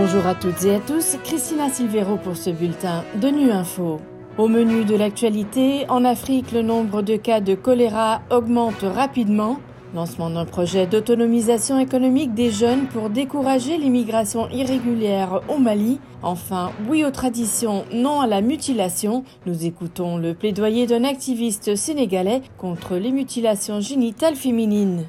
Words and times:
Bonjour 0.00 0.28
à 0.28 0.36
toutes 0.36 0.64
et 0.64 0.76
à 0.76 0.78
tous, 0.78 1.16
Christina 1.24 1.68
Silvero 1.70 2.18
pour 2.18 2.36
ce 2.36 2.50
bulletin 2.50 3.02
de 3.20 3.30
Nu 3.30 3.50
Info. 3.50 3.98
Au 4.36 4.46
menu 4.46 4.84
de 4.84 4.94
l'actualité, 4.94 5.86
en 5.88 6.04
Afrique, 6.04 6.52
le 6.52 6.62
nombre 6.62 7.02
de 7.02 7.16
cas 7.16 7.40
de 7.40 7.56
choléra 7.56 8.22
augmente 8.30 8.82
rapidement. 8.82 9.58
Lancement 9.96 10.30
d'un 10.30 10.44
projet 10.44 10.86
d'autonomisation 10.86 11.80
économique 11.80 12.32
des 12.32 12.52
jeunes 12.52 12.86
pour 12.86 13.10
décourager 13.10 13.76
l'immigration 13.76 14.48
irrégulière 14.50 15.40
au 15.48 15.58
Mali. 15.58 15.98
Enfin, 16.22 16.70
oui 16.88 17.04
aux 17.04 17.10
traditions, 17.10 17.84
non 17.92 18.20
à 18.20 18.28
la 18.28 18.40
mutilation. 18.40 19.24
Nous 19.46 19.66
écoutons 19.66 20.16
le 20.16 20.32
plaidoyer 20.32 20.86
d'un 20.86 21.02
activiste 21.02 21.74
sénégalais 21.74 22.42
contre 22.56 22.94
les 22.94 23.10
mutilations 23.10 23.80
génitales 23.80 24.36
féminines. 24.36 25.06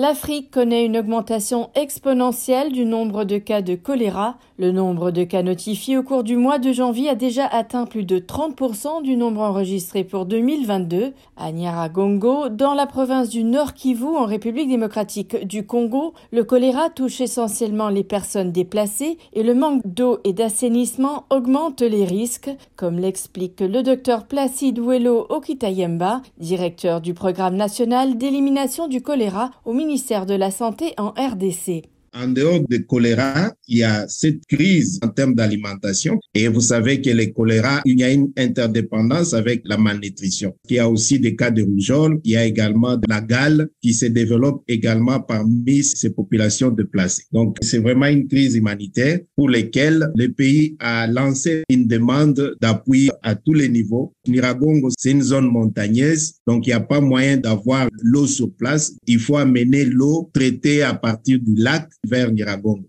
L'Afrique 0.00 0.50
connaît 0.50 0.86
une 0.86 0.96
augmentation 0.96 1.68
exponentielle 1.74 2.72
du 2.72 2.86
nombre 2.86 3.24
de 3.24 3.36
cas 3.36 3.60
de 3.60 3.74
choléra. 3.74 4.38
Le 4.58 4.72
nombre 4.72 5.10
de 5.10 5.24
cas 5.24 5.42
notifiés 5.42 5.98
au 5.98 6.02
cours 6.02 6.24
du 6.24 6.36
mois 6.36 6.58
de 6.58 6.72
janvier 6.72 7.10
a 7.10 7.14
déjà 7.14 7.46
atteint 7.46 7.84
plus 7.84 8.04
de 8.04 8.18
30% 8.18 9.02
du 9.02 9.18
nombre 9.18 9.42
enregistré 9.42 10.04
pour 10.04 10.24
2022. 10.24 11.12
À 11.36 11.52
Nyaragongo, 11.52 12.48
dans 12.48 12.72
la 12.72 12.86
province 12.86 13.28
du 13.28 13.44
Nord 13.44 13.74
Kivu, 13.74 14.06
en 14.06 14.24
République 14.24 14.70
démocratique 14.70 15.46
du 15.46 15.66
Congo, 15.66 16.14
le 16.32 16.44
choléra 16.44 16.88
touche 16.88 17.20
essentiellement 17.20 17.90
les 17.90 18.04
personnes 18.04 18.52
déplacées 18.52 19.18
et 19.34 19.42
le 19.42 19.54
manque 19.54 19.82
d'eau 19.84 20.18
et 20.24 20.32
d'assainissement 20.32 21.24
augmente 21.28 21.82
les 21.82 22.06
risques, 22.06 22.50
comme 22.74 22.98
l'explique 22.98 23.60
le 23.60 23.82
docteur 23.82 24.26
Placide 24.26 24.78
Ouello 24.78 25.26
Okitayemba, 25.28 26.22
directeur 26.38 27.02
du 27.02 27.12
programme 27.12 27.56
national 27.56 28.16
d'élimination 28.16 28.88
du 28.88 29.02
choléra 29.02 29.50
au 29.66 29.74
ministère 29.74 29.89
ministère 29.90 30.24
de 30.24 30.34
la 30.34 30.52
Santé 30.52 30.94
en 30.98 31.08
RDC. 31.08 31.82
En 32.12 32.28
dehors 32.28 32.60
de 32.68 32.78
choléra, 32.78 33.54
il 33.68 33.78
y 33.78 33.82
a 33.84 34.06
cette 34.08 34.44
crise 34.46 34.98
en 35.02 35.08
termes 35.08 35.34
d'alimentation. 35.34 36.18
Et 36.34 36.48
vous 36.48 36.60
savez 36.60 37.00
que 37.00 37.10
le 37.10 37.26
choléra, 37.26 37.82
il 37.84 38.00
y 38.00 38.04
a 38.04 38.10
une 38.10 38.32
interdépendance 38.36 39.32
avec 39.32 39.62
la 39.64 39.76
malnutrition. 39.76 40.54
Il 40.68 40.76
y 40.76 40.78
a 40.80 40.88
aussi 40.88 41.20
des 41.20 41.36
cas 41.36 41.52
de 41.52 41.62
rougeole. 41.62 42.18
Il 42.24 42.32
y 42.32 42.36
a 42.36 42.44
également 42.44 42.96
de 42.96 43.06
la 43.08 43.20
gale 43.20 43.68
qui 43.80 43.94
se 43.94 44.06
développe 44.06 44.64
également 44.66 45.20
parmi 45.20 45.84
ces 45.84 46.10
populations 46.10 46.70
déplacées. 46.70 47.24
Donc, 47.32 47.56
c'est 47.62 47.78
vraiment 47.78 48.06
une 48.06 48.26
crise 48.26 48.56
humanitaire 48.56 49.20
pour 49.36 49.48
laquelle 49.48 50.10
le 50.16 50.28
pays 50.28 50.76
a 50.80 51.06
lancé 51.06 51.62
une 51.68 51.86
demande 51.86 52.56
d'appui 52.60 53.10
à 53.22 53.36
tous 53.36 53.54
les 53.54 53.68
niveaux. 53.68 54.12
Niragongo, 54.26 54.88
c'est 54.98 55.12
une 55.12 55.22
zone 55.22 55.46
montagneuse, 55.46 56.34
donc 56.46 56.66
il 56.66 56.70
n'y 56.70 56.74
a 56.74 56.80
pas 56.80 57.00
moyen 57.00 57.36
d'avoir 57.36 57.88
l'eau 58.02 58.26
sur 58.26 58.52
place. 58.52 58.92
Il 59.06 59.18
faut 59.18 59.36
amener 59.36 59.84
l'eau 59.84 60.30
traitée 60.32 60.82
à 60.82 60.94
partir 60.94 61.38
du 61.40 61.54
lac 61.54 61.88
vers. 62.06 62.30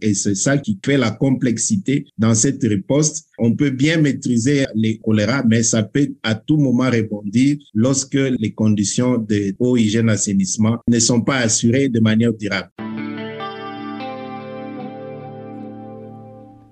Et 0.02 0.14
c'est 0.14 0.36
ça 0.36 0.58
qui 0.58 0.80
fait 0.84 0.98
la 0.98 1.12
complexité 1.12 2.06
dans 2.18 2.34
cette 2.34 2.64
riposte. 2.64 3.28
On 3.38 3.56
peut 3.56 3.70
bien 3.70 3.98
maîtriser 3.98 4.66
les 4.76 4.98
choléra, 4.98 5.44
mais 5.48 5.64
ça 5.64 5.84
peut 5.84 6.14
à 6.24 6.36
tout 6.36 6.58
moment 6.58 6.90
rebondir 6.90 7.58
lorsque 7.74 8.14
les 8.14 8.54
conditions 8.54 9.18
de 9.18 9.56
eau, 9.60 9.78
hygiène, 9.78 10.10
assainissement 10.10 10.78
ne 10.88 11.00
sont 11.00 11.22
pas 11.22 11.38
assurées 11.38 11.90
de 11.90 12.00
manière 12.00 12.34
durable. 12.34 12.70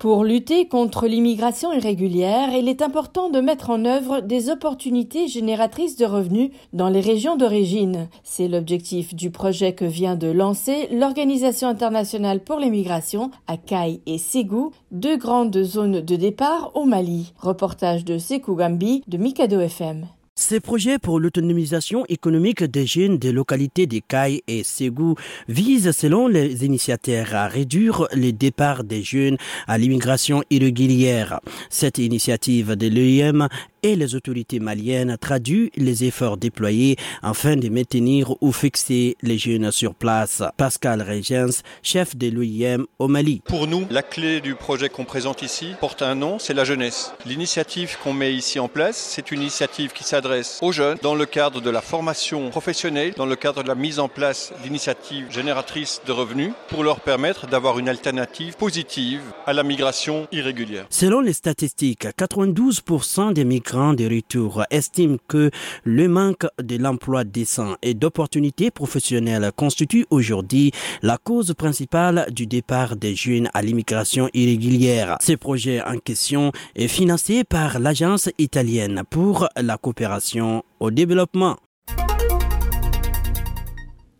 Pour 0.00 0.24
lutter 0.24 0.66
contre 0.66 1.06
l'immigration 1.06 1.74
irrégulière, 1.74 2.54
il 2.54 2.70
est 2.70 2.80
important 2.80 3.28
de 3.28 3.38
mettre 3.38 3.68
en 3.68 3.84
œuvre 3.84 4.20
des 4.22 4.48
opportunités 4.48 5.28
génératrices 5.28 5.98
de 5.98 6.06
revenus 6.06 6.52
dans 6.72 6.88
les 6.88 7.02
régions 7.02 7.36
d'origine. 7.36 8.08
C'est 8.24 8.48
l'objectif 8.48 9.14
du 9.14 9.30
projet 9.30 9.74
que 9.74 9.84
vient 9.84 10.16
de 10.16 10.28
lancer 10.28 10.88
l'Organisation 10.90 11.68
internationale 11.68 12.40
pour 12.40 12.56
l'immigration 12.56 13.30
à 13.46 13.58
Kai 13.58 14.00
et 14.06 14.16
Ségou, 14.16 14.72
deux 14.90 15.18
grandes 15.18 15.62
zones 15.62 16.00
de 16.00 16.16
départ 16.16 16.70
au 16.74 16.86
Mali. 16.86 17.34
Reportage 17.36 18.06
de 18.06 18.16
Sekou 18.16 18.54
Gambi 18.54 19.02
de 19.06 19.18
Mikado 19.18 19.60
FM. 19.60 20.06
Ces 20.40 20.58
projets 20.58 20.98
pour 20.98 21.20
l'autonomisation 21.20 22.06
économique 22.08 22.64
des 22.64 22.86
jeunes 22.86 23.18
des 23.18 23.30
localités 23.30 23.86
des 23.86 24.00
Cailles 24.00 24.40
et 24.48 24.64
Ségou 24.64 25.14
visent, 25.48 25.92
selon 25.92 26.28
les 26.28 26.64
initiateurs, 26.64 27.34
à 27.34 27.46
réduire 27.46 28.08
le 28.14 28.32
départ 28.32 28.82
des 28.82 29.02
jeunes 29.02 29.36
à 29.68 29.76
l'immigration 29.76 30.42
irrégulière. 30.48 31.40
Cette 31.68 31.98
initiative 31.98 32.74
de 32.74 32.86
l'EIM 32.86 33.50
et 33.82 33.96
les 33.96 34.14
autorités 34.14 34.60
maliennes 34.60 35.16
traduit 35.20 35.70
les 35.76 36.04
efforts 36.04 36.36
déployés 36.36 36.96
afin 37.22 37.56
de 37.56 37.68
maintenir 37.68 38.34
ou 38.40 38.52
fixer 38.52 39.16
les 39.22 39.38
jeunes 39.38 39.70
sur 39.70 39.94
place. 39.94 40.42
Pascal 40.56 41.02
Regens, 41.02 41.62
chef 41.82 42.16
de 42.16 42.28
l'OIM 42.28 42.84
au 42.98 43.08
Mali. 43.08 43.42
Pour 43.44 43.66
nous, 43.66 43.86
la 43.90 44.02
clé 44.02 44.40
du 44.40 44.54
projet 44.54 44.88
qu'on 44.88 45.04
présente 45.04 45.42
ici 45.42 45.72
porte 45.80 46.02
un 46.02 46.14
nom, 46.14 46.38
c'est 46.38 46.54
la 46.54 46.64
jeunesse. 46.64 47.12
L'initiative 47.26 47.96
qu'on 48.02 48.12
met 48.12 48.34
ici 48.34 48.58
en 48.58 48.68
place, 48.68 48.96
c'est 48.96 49.30
une 49.30 49.40
initiative 49.40 49.92
qui 49.92 50.04
s'adresse 50.04 50.58
aux 50.62 50.72
jeunes 50.72 50.98
dans 51.02 51.14
le 51.14 51.26
cadre 51.26 51.60
de 51.60 51.70
la 51.70 51.80
formation 51.80 52.50
professionnelle, 52.50 53.14
dans 53.16 53.26
le 53.26 53.36
cadre 53.36 53.62
de 53.62 53.68
la 53.68 53.74
mise 53.74 53.98
en 53.98 54.08
place 54.08 54.52
d'initiatives 54.62 55.26
génératrices 55.30 56.02
de 56.06 56.12
revenus 56.12 56.52
pour 56.68 56.84
leur 56.84 57.00
permettre 57.00 57.46
d'avoir 57.46 57.78
une 57.78 57.88
alternative 57.88 58.56
positive 58.56 59.22
à 59.46 59.52
la 59.52 59.62
migration 59.62 60.26
irrégulière. 60.32 60.86
Selon 60.90 61.20
les 61.20 61.32
statistiques, 61.32 62.06
92% 62.18 63.32
des 63.32 63.44
migrants 63.44 63.69
de 63.70 64.12
retour 64.12 64.64
estime 64.70 65.18
que 65.28 65.50
le 65.84 66.08
manque 66.08 66.46
de 66.60 66.76
l'emploi 66.76 67.22
décent 67.22 67.76
et 67.82 67.94
d'opportunités 67.94 68.72
professionnelles 68.72 69.52
constitue 69.54 70.06
aujourd'hui 70.10 70.72
la 71.02 71.18
cause 71.18 71.54
principale 71.54 72.26
du 72.32 72.46
départ 72.48 72.96
des 72.96 73.14
jeunes 73.14 73.48
à 73.54 73.62
l'immigration 73.62 74.28
irrégulière. 74.34 75.18
Ce 75.20 75.34
projet 75.34 75.80
en 75.82 75.98
question 75.98 76.50
est 76.74 76.88
financé 76.88 77.44
par 77.44 77.78
l'Agence 77.78 78.28
italienne 78.38 79.02
pour 79.08 79.48
la 79.56 79.78
coopération 79.78 80.64
au 80.80 80.90
développement. 80.90 81.56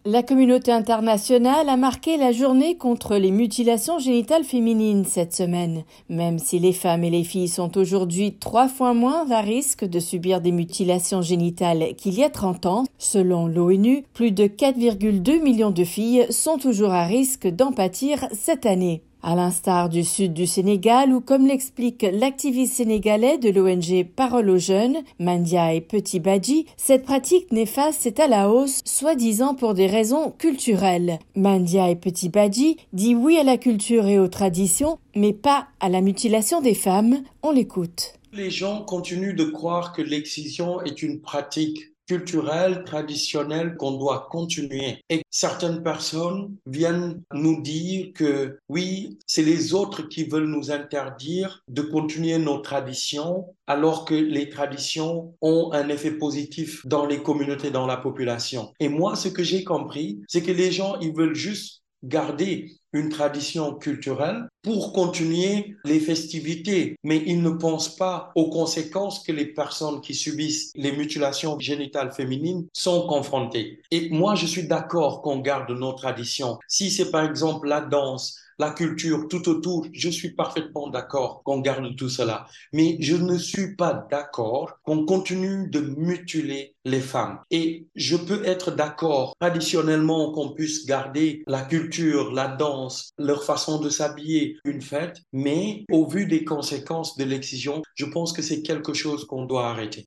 La 0.06 0.22
communauté 0.22 0.72
internationale 0.72 1.68
a 1.68 1.76
marqué 1.76 2.16
la 2.16 2.32
journée 2.32 2.78
contre 2.78 3.16
les 3.16 3.30
mutilations 3.30 3.98
génitales 3.98 4.44
féminines 4.44 5.04
cette 5.04 5.34
semaine. 5.34 5.84
Même 6.08 6.38
si 6.38 6.58
les 6.58 6.72
femmes 6.72 7.04
et 7.04 7.10
les 7.10 7.22
filles 7.22 7.48
sont 7.48 7.76
aujourd'hui 7.76 8.32
trois 8.32 8.66
fois 8.66 8.94
moins 8.94 9.30
à 9.30 9.42
risque 9.42 9.84
de 9.84 10.00
subir 10.00 10.40
des 10.40 10.52
mutilations 10.52 11.20
génitales 11.20 11.94
qu'il 11.98 12.14
y 12.14 12.24
a 12.24 12.30
30 12.30 12.64
ans, 12.64 12.84
selon 12.96 13.46
l'ONU, 13.46 14.04
plus 14.14 14.32
de 14.32 14.44
4,2 14.44 15.42
millions 15.42 15.70
de 15.70 15.84
filles 15.84 16.24
sont 16.30 16.56
toujours 16.56 16.92
à 16.92 17.04
risque 17.04 17.46
d'en 17.46 17.72
pâtir 17.72 18.26
cette 18.32 18.64
année. 18.64 19.02
À 19.22 19.34
l'instar 19.34 19.90
du 19.90 20.02
sud 20.02 20.32
du 20.32 20.46
Sénégal 20.46 21.12
où, 21.12 21.20
comme 21.20 21.46
l'explique 21.46 22.06
l'activiste 22.10 22.76
sénégalais 22.76 23.36
de 23.36 23.50
l'ONG 23.50 24.06
Parole 24.16 24.48
aux 24.48 24.58
jeunes, 24.58 24.96
Mandia 25.18 25.74
et 25.74 25.82
Petit 25.82 26.20
Badji, 26.20 26.64
cette 26.78 27.04
pratique 27.04 27.52
néfaste 27.52 28.06
est 28.06 28.18
à 28.18 28.28
la 28.28 28.48
hausse, 28.48 28.80
soi-disant 28.86 29.54
pour 29.54 29.74
des 29.74 29.86
raisons 29.86 30.32
culturelles. 30.38 31.18
Mandia 31.36 31.90
et 31.90 31.96
Petit 31.96 32.30
Badji 32.30 32.78
dit 32.94 33.14
oui 33.14 33.36
à 33.36 33.44
la 33.44 33.58
culture 33.58 34.06
et 34.06 34.18
aux 34.18 34.28
traditions, 34.28 34.98
mais 35.14 35.34
pas 35.34 35.66
à 35.80 35.90
la 35.90 36.00
mutilation 36.00 36.62
des 36.62 36.74
femmes. 36.74 37.18
On 37.42 37.50
l'écoute. 37.50 38.14
Les 38.32 38.50
gens 38.50 38.82
continuent 38.84 39.36
de 39.36 39.44
croire 39.44 39.92
que 39.92 40.00
l'excision 40.00 40.80
est 40.82 41.02
une 41.02 41.20
pratique 41.20 41.89
culturel, 42.10 42.82
traditionnel 42.82 43.76
qu'on 43.76 43.92
doit 43.92 44.26
continuer. 44.32 45.04
Et 45.10 45.22
certaines 45.30 45.84
personnes 45.84 46.56
viennent 46.66 47.22
nous 47.32 47.62
dire 47.62 48.08
que 48.16 48.58
oui, 48.68 49.16
c'est 49.28 49.44
les 49.44 49.74
autres 49.74 50.02
qui 50.02 50.24
veulent 50.24 50.50
nous 50.50 50.72
interdire 50.72 51.62
de 51.68 51.82
continuer 51.82 52.38
nos 52.38 52.58
traditions 52.58 53.54
alors 53.68 54.04
que 54.04 54.14
les 54.14 54.48
traditions 54.48 55.36
ont 55.40 55.70
un 55.72 55.88
effet 55.88 56.10
positif 56.10 56.84
dans 56.84 57.06
les 57.06 57.22
communautés, 57.22 57.70
dans 57.70 57.86
la 57.86 57.96
population. 57.96 58.72
Et 58.80 58.88
moi, 58.88 59.14
ce 59.14 59.28
que 59.28 59.44
j'ai 59.44 59.62
compris, 59.62 60.20
c'est 60.26 60.42
que 60.42 60.50
les 60.50 60.72
gens, 60.72 60.98
ils 60.98 61.14
veulent 61.14 61.36
juste 61.36 61.84
garder 62.02 62.79
une 62.92 63.08
tradition 63.08 63.74
culturelle 63.74 64.48
pour 64.62 64.92
continuer 64.92 65.76
les 65.84 66.00
festivités, 66.00 66.96
mais 67.02 67.22
ils 67.26 67.42
ne 67.42 67.50
pensent 67.50 67.96
pas 67.96 68.30
aux 68.34 68.50
conséquences 68.50 69.22
que 69.22 69.32
les 69.32 69.46
personnes 69.46 70.00
qui 70.00 70.14
subissent 70.14 70.72
les 70.74 70.92
mutilations 70.92 71.58
génitales 71.58 72.12
féminines 72.12 72.66
sont 72.72 73.06
confrontées. 73.06 73.80
Et 73.90 74.10
moi, 74.10 74.34
je 74.34 74.46
suis 74.46 74.66
d'accord 74.66 75.22
qu'on 75.22 75.38
garde 75.38 75.70
nos 75.70 75.92
traditions. 75.92 76.58
Si 76.68 76.90
c'est 76.90 77.10
par 77.10 77.24
exemple 77.24 77.68
la 77.68 77.80
danse, 77.80 78.36
la 78.60 78.70
culture 78.70 79.26
tout 79.28 79.48
autour, 79.48 79.86
je 79.90 80.10
suis 80.10 80.32
parfaitement 80.32 80.90
d'accord 80.90 81.42
qu'on 81.44 81.60
garde 81.60 81.96
tout 81.96 82.10
cela. 82.10 82.46
Mais 82.74 82.98
je 83.00 83.16
ne 83.16 83.38
suis 83.38 83.74
pas 83.74 84.06
d'accord 84.10 84.78
qu'on 84.84 85.06
continue 85.06 85.70
de 85.70 85.80
mutiler 85.80 86.74
les 86.84 87.00
femmes. 87.00 87.38
Et 87.50 87.86
je 87.94 88.18
peux 88.18 88.44
être 88.44 88.70
d'accord 88.70 89.34
traditionnellement 89.40 90.32
qu'on 90.32 90.50
puisse 90.50 90.84
garder 90.84 91.42
la 91.46 91.62
culture, 91.62 92.32
la 92.32 92.48
danse, 92.48 92.79
leur 93.18 93.44
façon 93.44 93.80
de 93.80 93.88
s'habiller, 93.88 94.56
une 94.64 94.80
fête, 94.82 95.18
mais 95.32 95.84
au 95.90 96.06
vu 96.06 96.26
des 96.26 96.44
conséquences 96.44 97.16
de 97.16 97.24
l'excision, 97.24 97.82
je 97.94 98.06
pense 98.06 98.32
que 98.32 98.42
c'est 98.42 98.62
quelque 98.62 98.94
chose 98.94 99.24
qu'on 99.24 99.44
doit 99.44 99.68
arrêter. 99.68 100.06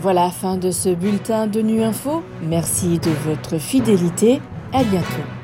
Voilà 0.00 0.30
fin 0.30 0.56
de 0.56 0.70
ce 0.70 0.90
bulletin 0.90 1.46
de 1.46 1.60
Nu 1.60 1.82
Info. 1.82 2.22
Merci 2.42 2.98
de 2.98 3.10
votre 3.28 3.58
fidélité. 3.58 4.40
À 4.72 4.84
bientôt. 4.84 5.37